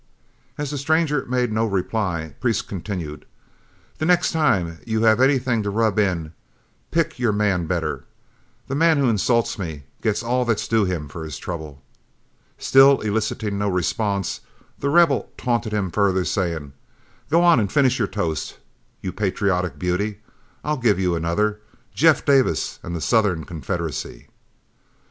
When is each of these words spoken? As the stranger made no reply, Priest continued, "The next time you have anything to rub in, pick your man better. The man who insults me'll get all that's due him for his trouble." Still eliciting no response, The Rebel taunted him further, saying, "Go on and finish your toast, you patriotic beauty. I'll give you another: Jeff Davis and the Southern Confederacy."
As 0.57 0.71
the 0.71 0.79
stranger 0.79 1.27
made 1.27 1.51
no 1.51 1.63
reply, 1.67 2.33
Priest 2.39 2.67
continued, 2.67 3.23
"The 3.99 4.05
next 4.07 4.31
time 4.31 4.79
you 4.83 5.03
have 5.03 5.21
anything 5.21 5.61
to 5.61 5.69
rub 5.69 5.99
in, 5.99 6.33
pick 6.89 7.19
your 7.19 7.31
man 7.31 7.67
better. 7.67 8.05
The 8.67 8.73
man 8.73 8.97
who 8.97 9.09
insults 9.11 9.59
me'll 9.59 9.81
get 10.01 10.23
all 10.23 10.43
that's 10.43 10.67
due 10.67 10.85
him 10.85 11.07
for 11.07 11.23
his 11.23 11.37
trouble." 11.37 11.83
Still 12.57 12.99
eliciting 13.01 13.59
no 13.59 13.69
response, 13.69 14.41
The 14.79 14.89
Rebel 14.89 15.31
taunted 15.37 15.71
him 15.71 15.91
further, 15.91 16.25
saying, 16.25 16.73
"Go 17.29 17.43
on 17.43 17.59
and 17.59 17.71
finish 17.71 17.99
your 17.99 18.07
toast, 18.07 18.57
you 19.01 19.11
patriotic 19.13 19.77
beauty. 19.77 20.17
I'll 20.63 20.77
give 20.77 20.97
you 20.97 21.13
another: 21.15 21.61
Jeff 21.93 22.25
Davis 22.25 22.79
and 22.81 22.95
the 22.95 23.01
Southern 23.01 23.43
Confederacy." 23.43 24.29